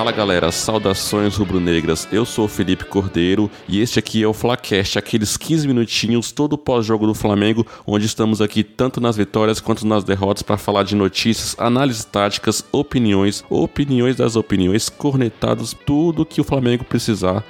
[0.00, 2.08] Fala galera, saudações rubro-negras.
[2.10, 6.56] Eu sou o Felipe Cordeiro e este aqui é o Flacast, aqueles 15 minutinhos todo
[6.56, 10.96] pós-jogo do Flamengo, onde estamos aqui tanto nas vitórias quanto nas derrotas para falar de
[10.96, 17.44] notícias, análises táticas, opiniões, opiniões das opiniões, cornetados, tudo que o Flamengo precisar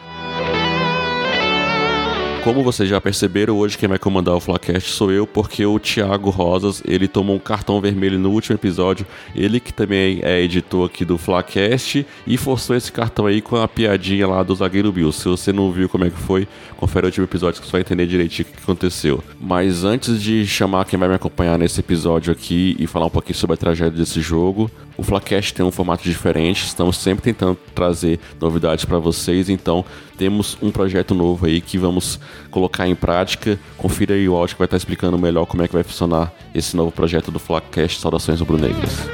[2.43, 6.31] como vocês já perceberam, hoje quem vai comandar o Flacast sou eu, porque o Thiago
[6.31, 11.05] Rosas, ele tomou um cartão vermelho no último episódio, ele que também é editor aqui
[11.05, 15.13] do Flacast, e forçou esse cartão aí com a piadinha lá do zagueiro Bill.
[15.13, 17.81] Se você não viu como é que foi, confere o último episódio que você vai
[17.83, 19.23] entender direitinho o que aconteceu.
[19.39, 23.37] Mas antes de chamar quem vai me acompanhar nesse episódio aqui e falar um pouquinho
[23.37, 28.21] sobre a tragédia desse jogo, o Flacast tem um formato diferente, estamos sempre tentando trazer
[28.39, 29.83] novidades para vocês, então
[30.19, 33.59] temos um projeto novo aí que vamos colocar em prática.
[33.79, 36.77] Confira aí o áudio que vai estar explicando melhor como é que vai funcionar esse
[36.77, 39.09] novo projeto do Flacast Saudações Rubro-Negras.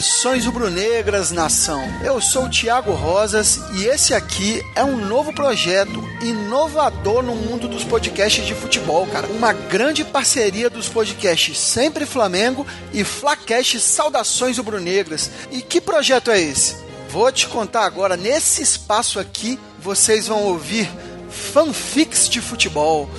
[0.00, 1.82] Saudações rubro-negras, nação.
[2.02, 7.68] Eu sou o Thiago Rosas e esse aqui é um novo projeto inovador no mundo
[7.68, 9.26] dos podcasts de futebol, cara.
[9.26, 15.30] Uma grande parceria dos podcasts Sempre Flamengo e Flacast Saudações rubro-negras.
[15.50, 16.76] E que projeto é esse?
[17.10, 18.16] Vou te contar agora.
[18.16, 20.90] Nesse espaço aqui, vocês vão ouvir
[21.28, 23.10] fanfics de futebol.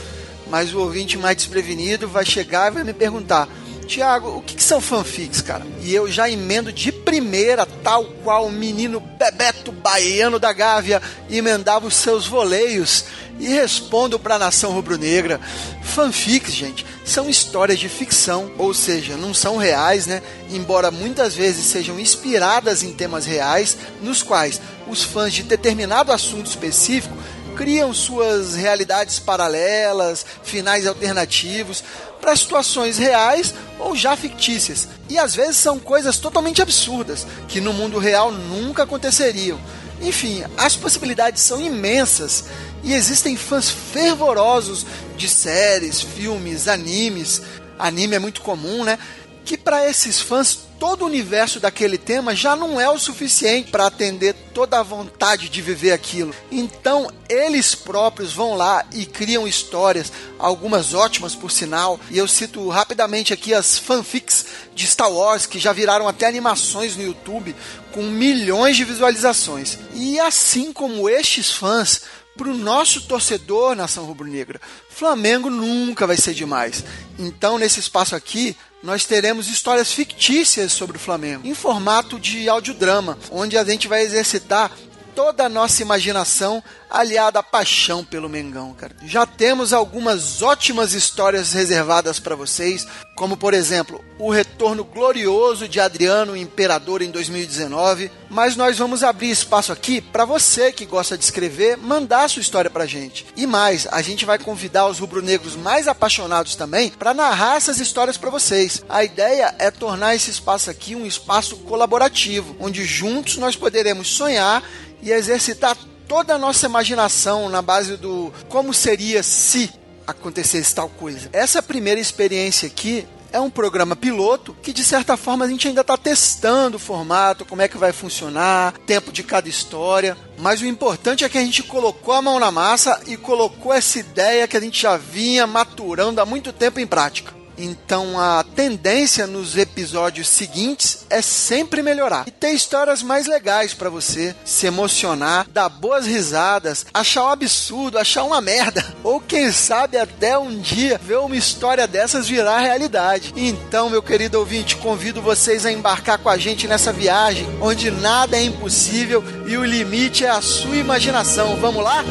[0.49, 3.47] Mas o ouvinte mais desprevenido vai chegar e vai me perguntar
[3.91, 5.67] Tiago, o que, que, são fanfics, cara?
[5.81, 11.87] E eu já emendo de primeira, tal qual o menino Bebeto Baiano da Gávea emendava
[11.87, 13.03] os seus voleios
[13.37, 15.41] e respondo para a nação rubro-negra.
[15.83, 20.23] Fanfics, gente, são histórias de ficção, ou seja, não são reais, né?
[20.49, 26.45] Embora muitas vezes sejam inspiradas em temas reais, nos quais os fãs de determinado assunto
[26.45, 27.17] específico
[27.55, 31.83] criam suas realidades paralelas, finais alternativos,
[32.19, 34.87] para situações reais ou já fictícias.
[35.09, 39.59] E às vezes são coisas totalmente absurdas, que no mundo real nunca aconteceriam.
[40.01, 42.45] Enfim, as possibilidades são imensas
[42.83, 44.85] e existem fãs fervorosos
[45.15, 47.41] de séries, filmes, animes.
[47.77, 48.97] Anime é muito comum, né?
[49.45, 53.85] Que para esses fãs todo o universo daquele tema já não é o suficiente para
[53.85, 56.33] atender toda a vontade de viver aquilo.
[56.51, 62.67] Então, eles próprios vão lá e criam histórias, algumas ótimas por sinal, e eu cito
[62.67, 64.43] rapidamente aqui as fanfics
[64.73, 67.55] de Star Wars que já viraram até animações no YouTube
[67.91, 69.77] com milhões de visualizações.
[69.93, 72.01] E assim como estes fãs,
[72.35, 74.59] para o nosso torcedor nação rubro-negra,
[74.89, 76.83] Flamengo nunca vai ser demais.
[77.19, 83.17] Então, nesse espaço aqui, nós teremos histórias fictícias sobre o Flamengo, em formato de audiodrama,
[83.31, 84.71] onde a gente vai exercitar
[85.15, 88.93] toda a nossa imaginação aliada à paixão pelo Mengão, cara.
[89.05, 92.85] Já temos algumas ótimas histórias reservadas para vocês,
[93.15, 99.29] como por exemplo, o retorno glorioso de Adriano Imperador em 2019, mas nós vamos abrir
[99.29, 103.25] espaço aqui para você que gosta de escrever, mandar sua história pra gente.
[103.35, 108.17] E mais, a gente vai convidar os rubro-negros mais apaixonados também para narrar essas histórias
[108.17, 108.83] para vocês.
[108.89, 114.63] A ideia é tornar esse espaço aqui um espaço colaborativo, onde juntos nós poderemos sonhar
[115.01, 119.71] e exercitar toda a nossa imaginação na base do como seria se
[120.05, 121.29] acontecesse tal coisa.
[121.31, 125.81] Essa primeira experiência aqui é um programa piloto que, de certa forma, a gente ainda
[125.81, 130.17] está testando o formato, como é que vai funcionar, tempo de cada história.
[130.37, 133.99] Mas o importante é que a gente colocou a mão na massa e colocou essa
[133.99, 137.40] ideia que a gente já vinha maturando há muito tempo em prática.
[137.61, 143.89] Então a tendência nos episódios seguintes é sempre melhorar e ter histórias mais legais para
[143.89, 149.97] você se emocionar, dar boas risadas, achar um absurdo, achar uma merda, ou quem sabe
[149.97, 153.33] até um dia ver uma história dessas virar realidade.
[153.35, 158.37] Então, meu querido ouvinte, convido vocês a embarcar com a gente nessa viagem onde nada
[158.37, 161.55] é impossível e o limite é a sua imaginação.
[161.57, 162.03] Vamos lá?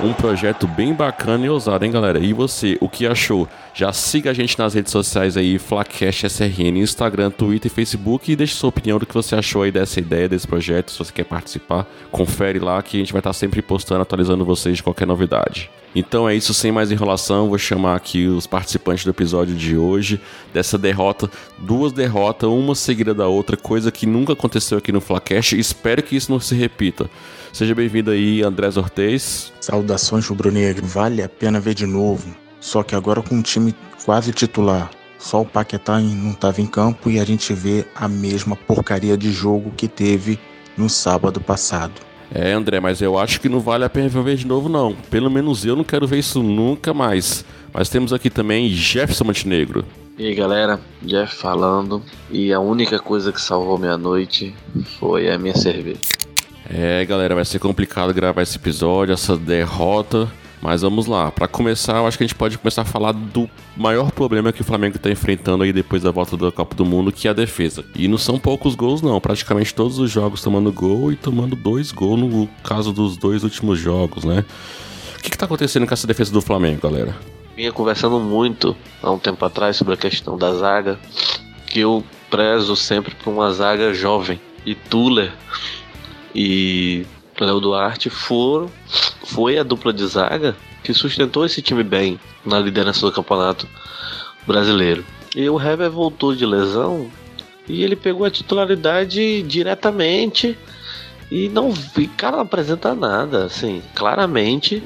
[0.00, 2.20] Um projeto bem bacana e ousado, hein, galera?
[2.20, 3.48] E você, o que achou?
[3.74, 8.36] Já siga a gente nas redes sociais aí, Flacast SRN, Instagram, Twitter e Facebook e
[8.36, 10.92] deixe sua opinião do que você achou aí dessa ideia, desse projeto.
[10.92, 14.76] Se você quer participar, confere lá que a gente vai estar sempre postando, atualizando vocês
[14.76, 15.68] de qualquer novidade.
[15.98, 20.20] Então é isso, sem mais enrolação, vou chamar aqui os participantes do episódio de hoje,
[20.54, 21.28] dessa derrota,
[21.58, 26.14] duas derrotas, uma seguida da outra, coisa que nunca aconteceu aqui no Flacast, espero que
[26.14, 27.10] isso não se repita.
[27.52, 29.52] Seja bem-vindo aí, Andrés Ortez.
[29.60, 33.74] Saudações rubro-negro, vale a pena ver de novo, só que agora com um time
[34.04, 34.92] quase titular.
[35.18, 39.32] só o Paquetá não estava em campo e a gente vê a mesma porcaria de
[39.32, 40.38] jogo que teve
[40.76, 42.07] no sábado passado.
[42.34, 44.94] É, André, mas eu acho que não vale a pena ver de novo, não.
[45.10, 47.44] Pelo menos eu não quero ver isso nunca mais.
[47.72, 49.84] Mas temos aqui também Jefferson Montenegro.
[50.18, 52.02] E aí galera, Jeff falando.
[52.30, 54.54] E a única coisa que salvou minha noite
[54.98, 56.00] foi a minha cerveja.
[56.68, 60.28] É, galera, vai ser complicado gravar esse episódio, essa derrota.
[60.60, 61.30] Mas vamos lá.
[61.30, 64.60] Para começar, eu acho que a gente pode começar a falar do maior problema que
[64.60, 67.34] o Flamengo está enfrentando aí depois da volta da Copa do Mundo, que é a
[67.34, 67.84] defesa.
[67.94, 69.20] E não são poucos gols, não.
[69.20, 73.78] Praticamente todos os jogos tomando gol e tomando dois gols no caso dos dois últimos
[73.78, 74.44] jogos, né?
[75.16, 77.16] O que, está acontecendo com essa defesa do Flamengo, galera?
[77.56, 80.98] Vinha conversando muito há um tempo atrás sobre a questão da zaga,
[81.66, 84.40] que eu prezo sempre por uma zaga jovem.
[84.64, 85.32] E Tuller
[86.34, 87.06] e
[87.40, 88.70] Léo Duarte foram,
[89.28, 93.68] foi a dupla de zaga que sustentou esse time bem na liderança do campeonato
[94.46, 95.04] brasileiro.
[95.36, 97.10] E o Hever voltou de lesão
[97.68, 100.56] e ele pegou a titularidade diretamente
[101.30, 104.82] e não vi, cara, não apresenta nada, assim, claramente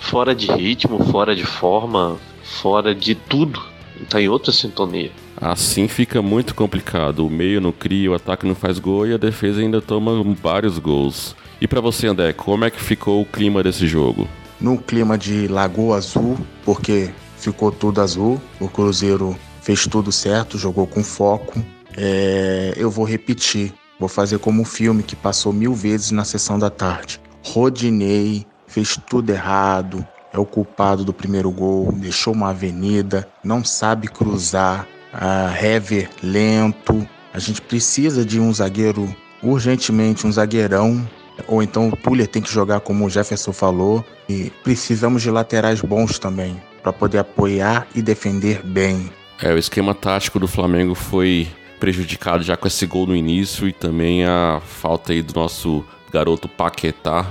[0.00, 3.60] fora de ritmo, fora de forma, fora de tudo.
[4.08, 5.10] Tá em outra sintonia.
[5.36, 7.26] Assim fica muito complicado.
[7.26, 10.78] O meio não cria, o ataque não faz gol e a defesa ainda toma vários
[10.78, 11.36] gols.
[11.62, 14.26] E para você, André, como é que ficou o clima desse jogo?
[14.60, 20.88] No clima de Lagoa Azul, porque ficou tudo azul, o Cruzeiro fez tudo certo, jogou
[20.88, 21.64] com foco.
[21.96, 26.58] É, eu vou repetir, vou fazer como um filme que passou mil vezes na sessão
[26.58, 27.20] da tarde.
[27.44, 34.08] Rodinei fez tudo errado, é o culpado do primeiro gol, deixou uma avenida, não sabe
[34.08, 37.06] cruzar, a Hever lento.
[37.32, 41.08] A gente precisa de um zagueiro urgentemente, um zagueirão
[41.46, 44.04] ou então o Tuller tem que jogar como o Jefferson falou.
[44.28, 49.10] E precisamos de laterais bons também para poder apoiar e defender bem.
[49.40, 51.48] É, o esquema tático do Flamengo foi
[51.80, 56.46] prejudicado já com esse gol no início e também a falta aí do nosso garoto
[56.46, 57.24] Paquetá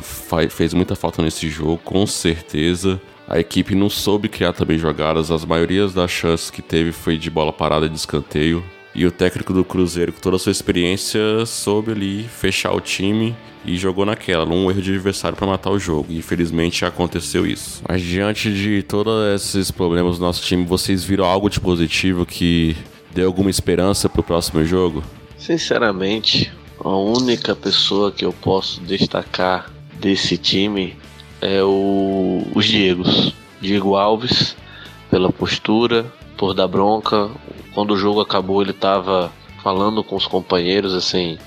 [0.49, 2.99] fez muita falta nesse jogo, com certeza.
[3.27, 7.29] A equipe não soube criar também jogadas, as maiorias das chances que teve foi de
[7.29, 8.61] bola parada de escanteio.
[8.93, 13.35] E o técnico do Cruzeiro, com toda a sua experiência, soube ali fechar o time
[13.63, 16.07] e jogou naquela, num erro de adversário para matar o jogo.
[16.09, 17.81] E infelizmente aconteceu isso.
[17.87, 22.75] Mas diante de todos esses problemas do nosso time, vocês viram algo de positivo que
[23.13, 25.03] deu alguma esperança para o próximo jogo?
[25.37, 30.95] Sinceramente, a única pessoa que eu posso destacar desse time
[31.39, 33.33] é o, os Diegos.
[33.61, 34.55] Diego Alves,
[35.09, 36.11] pela postura,
[36.41, 37.29] por dar bronca.
[37.71, 41.37] Quando o jogo acabou, ele estava falando com os companheiros, assim,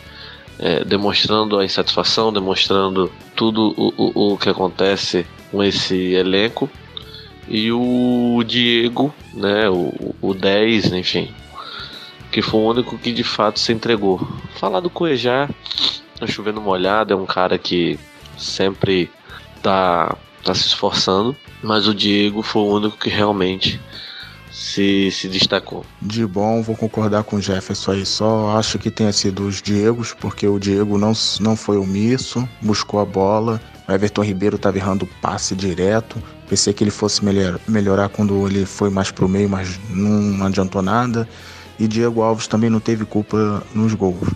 [0.56, 6.70] é, demonstrando a insatisfação, demonstrando tudo o, o, o que acontece com esse elenco.
[7.48, 11.28] E o Diego, né, o, o 10, enfim,
[12.30, 14.24] que foi o único que de fato se entregou.
[14.60, 15.50] Falar do Cuejá,
[16.20, 17.98] tá chovendo molhado, é um cara que
[18.38, 19.10] sempre
[19.60, 23.80] tá, tá se esforçando, mas o Diego foi o único que realmente
[24.54, 25.84] se, se destacou.
[26.00, 28.06] De bom, vou concordar com o Jefferson aí.
[28.06, 33.00] Só acho que tenha sido os Diegos, porque o Diego não, não foi omisso, buscou
[33.00, 33.60] a bola.
[33.88, 36.22] O Everton Ribeiro estava errando passe direto.
[36.48, 40.80] Pensei que ele fosse melhor, melhorar quando ele foi mais pro meio, mas não adiantou
[40.80, 41.28] nada.
[41.78, 44.28] E Diego Alves também não teve culpa nos gols.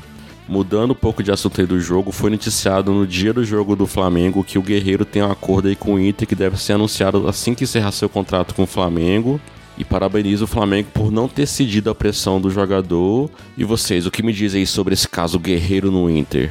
[0.48, 3.86] Mudando um pouco de assunto aí do jogo, foi noticiado no dia do jogo do
[3.86, 7.28] Flamengo que o Guerreiro tem um acordo aí com o Inter que deve ser anunciado
[7.28, 9.40] assim que encerrar seu contrato com o Flamengo.
[9.78, 13.30] E parabenizo o Flamengo por não ter cedido a pressão do jogador.
[13.56, 16.50] E vocês, o que me dizem aí sobre esse caso Guerreiro no Inter?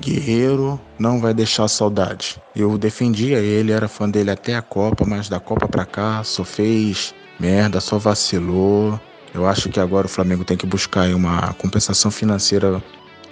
[0.00, 2.40] Guerreiro não vai deixar saudade.
[2.54, 6.44] Eu defendia ele, era fã dele até a Copa, mas da Copa pra cá só
[6.44, 8.98] fez merda, só vacilou.
[9.34, 12.82] Eu acho que agora o Flamengo tem que buscar uma compensação financeira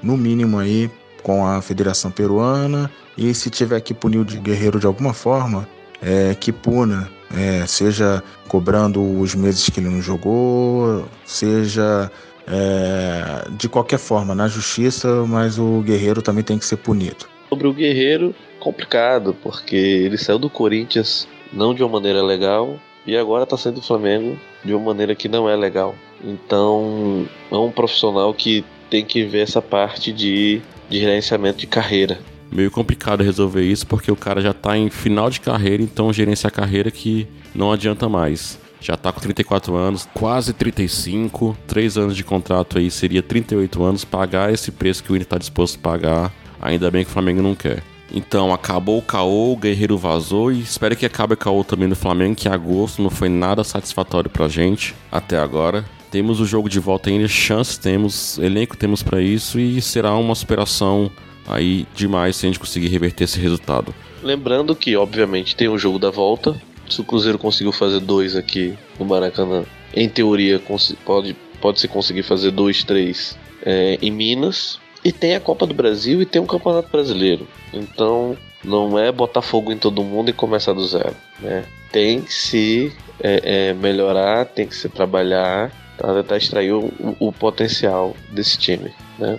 [0.02, 0.90] no mínimo aí
[1.22, 5.68] com a Federação Peruana e se tiver que punir o Guerreiro de alguma forma,
[6.00, 12.10] é, que puna, é, seja cobrando os meses que ele não jogou, seja
[12.46, 17.26] é, de qualquer forma na justiça, mas o Guerreiro também tem que ser punido.
[17.48, 23.16] Sobre o Guerreiro, complicado, porque ele saiu do Corinthians não de uma maneira legal e
[23.16, 25.94] agora está saindo do Flamengo de uma maneira que não é legal.
[26.22, 32.18] Então é um profissional que tem que ver essa parte de, de gerenciamento de carreira.
[32.50, 36.52] Meio complicado resolver isso porque o cara já tá em final de carreira, então gerenciar
[36.52, 38.58] a carreira que não adianta mais.
[38.80, 44.04] Já tá com 34 anos, quase 35, 3 anos de contrato aí seria 38 anos,
[44.04, 47.42] pagar esse preço que o Inter tá disposto a pagar, ainda bem que o Flamengo
[47.42, 47.82] não quer.
[48.10, 51.96] Então, acabou o caô, o Guerreiro vazou e espero que acabe o caô também no
[51.96, 55.84] Flamengo, que agosto não foi nada satisfatório pra gente até agora.
[56.10, 60.34] Temos o jogo de volta ainda, chances temos, elenco temos para isso e será uma
[60.34, 61.10] superação
[61.48, 63.94] aí demais se a gente conseguir reverter esse resultado.
[64.22, 66.60] Lembrando que, obviamente, tem o jogo da volta.
[66.88, 69.64] Se o Cruzeiro conseguiu fazer dois aqui no Maracanã,
[69.94, 70.60] em teoria
[71.04, 74.78] pode, pode se conseguir fazer dois, três é, em Minas.
[75.04, 77.46] E tem a Copa do Brasil e tem o Campeonato Brasileiro.
[77.72, 81.14] Então não é botar fogo em todo mundo e começar do zero.
[81.40, 81.64] Né?
[81.92, 87.32] Tem que se é, é, melhorar, tem que se trabalhar para tentar extrair o, o,
[87.32, 88.92] potencial desse time.
[89.18, 89.38] Né?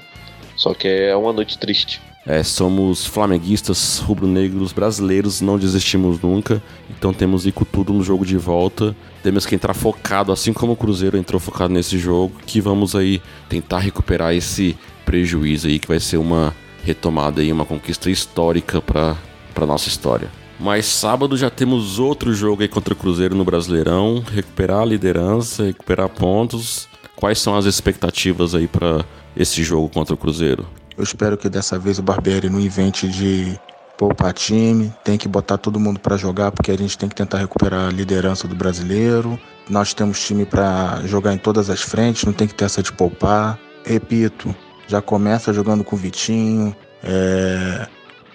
[0.59, 2.01] Só que é uma noite triste.
[2.27, 6.61] É, somos flamenguistas rubro-negros brasileiros, não desistimos nunca.
[6.89, 8.93] Então temos ir com tudo no jogo de volta.
[9.23, 13.21] Temos que entrar focado, assim como o Cruzeiro entrou focado nesse jogo, que vamos aí
[13.47, 19.15] tentar recuperar esse prejuízo aí, que vai ser uma retomada aí, uma conquista histórica para
[19.53, 20.29] para nossa história.
[20.59, 25.63] Mas sábado já temos outro jogo aí contra o Cruzeiro no Brasileirão, recuperar a liderança,
[25.63, 26.89] recuperar pontos.
[27.19, 29.03] Quais são as expectativas aí para
[29.35, 30.65] esse jogo contra o Cruzeiro?
[30.97, 33.59] Eu espero que dessa vez o Barbieri não invente de
[33.97, 37.39] poupar time, tem que botar todo mundo para jogar porque a gente tem que tentar
[37.39, 39.38] recuperar a liderança do brasileiro.
[39.69, 42.93] Nós temos time para jogar em todas as frentes, não tem que ter essa de
[42.93, 43.59] poupar.
[43.83, 44.55] Repito,
[44.88, 46.73] já começa jogando com o Vitinho.
[47.03, 47.85] É,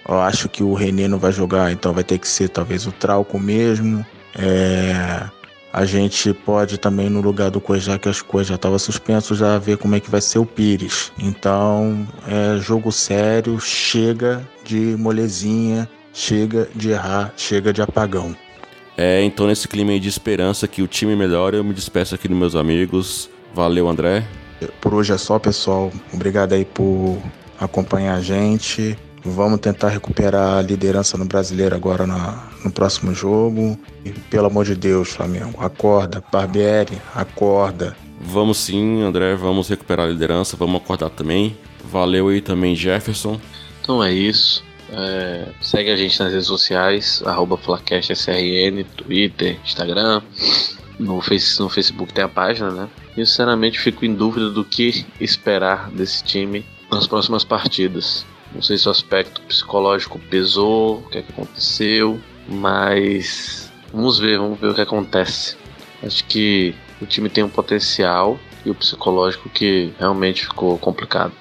[0.07, 2.91] eu acho que o René não vai jogar, então vai ter que ser talvez o
[2.91, 4.05] Trauco mesmo.
[4.35, 5.27] É,
[5.75, 9.57] a gente pode também, no lugar do Cuejá, que as coisas já estavam suspenso, já
[9.57, 11.11] ver como é que vai ser o Pires.
[11.19, 18.33] Então, é jogo sério, chega de molezinha, chega de errar, chega de apagão.
[18.95, 22.37] É, então nesse clima de esperança que o time melhora, eu me despeço aqui dos
[22.37, 23.29] meus amigos.
[23.53, 24.25] Valeu, André.
[24.79, 25.91] Por hoje é só, pessoal.
[26.13, 27.21] Obrigado aí por
[27.59, 28.97] acompanhar a gente.
[29.25, 33.77] Vamos tentar recuperar a liderança no brasileiro agora na, no próximo jogo.
[34.05, 36.23] E pelo amor de Deus, Flamengo, acorda.
[36.31, 37.97] Barbieri, acorda.
[38.21, 41.57] Vamos sim, André, vamos recuperar a liderança, vamos acordar também.
[41.91, 43.39] Valeu aí também, Jefferson.
[43.81, 44.63] Então é isso.
[44.91, 50.21] É, segue a gente nas redes sociais, arroba FlaCastSRN, Twitter, Instagram.
[50.99, 52.89] No, face, no Facebook tem a página, né?
[53.17, 58.25] E sinceramente fico em dúvida do que esperar desse time nas próximas partidas.
[58.55, 64.39] Não sei se o aspecto psicológico pesou, o que, é que aconteceu, mas vamos ver,
[64.39, 65.57] vamos ver o que acontece.
[66.01, 71.33] Acho que o time tem um potencial e o psicológico que realmente ficou complicado.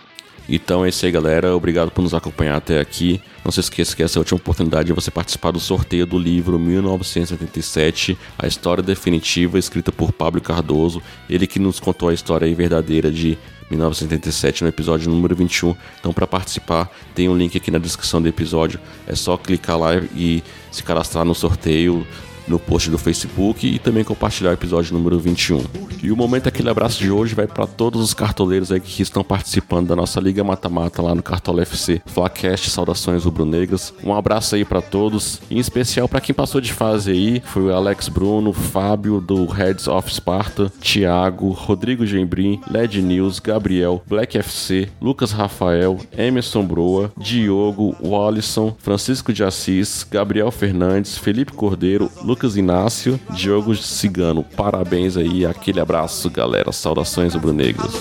[0.49, 1.57] Então é isso aí, galera.
[1.57, 3.21] Obrigado por nos acompanhar até aqui.
[3.45, 6.19] Não se esqueça que essa é a última oportunidade de você participar do sorteio do
[6.19, 11.03] livro 1977, A História Definitiva, escrita por Pablo Cardoso.
[11.29, 13.39] Ele que nos contou a história verdadeira de
[13.71, 15.75] 1977 no episódio número 21.
[15.99, 18.79] Então, para participar, tem um link aqui na descrição do episódio.
[19.07, 22.07] É só clicar lá e se cadastrar no sorteio
[22.47, 25.63] no post do Facebook e também compartilhar o episódio número 21.
[26.03, 29.25] E o momento aquele abraço de hoje vai para todos os cartoleiros aí que estão
[29.25, 32.03] participando da nossa Liga Mata-Mata lá no Cartola FC.
[32.05, 33.95] Flacast, saudações rubro-negras.
[34.05, 37.75] Um abraço aí para todos, em especial para quem passou de fase aí, foi o
[37.75, 44.89] Alex Bruno, Fábio do Heads of Sparta, Thiago, Rodrigo Gembrim, Led News, Gabriel, Black FC,
[45.01, 53.19] Lucas Rafael, Emerson Broa, Diogo, Wallison, Francisco de Assis, Gabriel Fernandes, Felipe Cordeiro, Lucas Inácio,
[53.31, 54.43] Diogo Cigano.
[54.43, 56.73] Parabéns aí, aquele abraço, galera.
[56.73, 57.93] Saudações rubro-negros.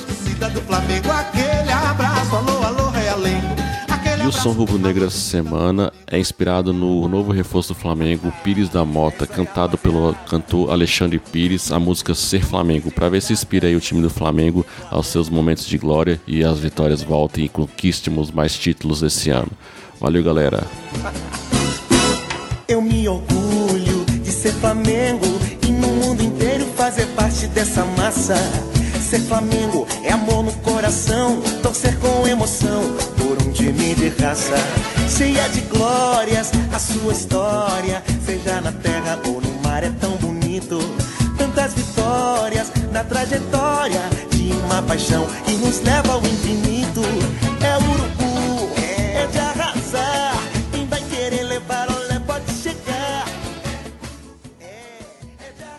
[4.23, 8.83] E o som rubro-negro essa semana é inspirado no novo reforço do Flamengo, Pires da
[8.83, 13.75] Mota, cantado pelo cantor Alexandre Pires, a música Ser Flamengo, para ver se inspira aí
[13.75, 18.31] o time do Flamengo aos seus momentos de glória e as vitórias voltem e conquistemos
[18.31, 19.51] mais títulos esse ano.
[19.99, 20.63] Valeu, galera.
[22.67, 23.07] Eu me
[24.43, 28.35] ser Flamengo e no mundo inteiro fazer parte dessa massa.
[29.01, 32.81] Ser Flamengo é amor no coração, torcer com emoção
[33.17, 34.55] por um time de raça.
[35.07, 40.77] Cheia de glórias, a sua história, seja na terra ou no mar, é tão bonito.
[41.37, 47.01] Tantas vitórias na trajetória de uma paixão que nos leva ao infinito.
[47.63, 50.22] É urubu, é de arrasar.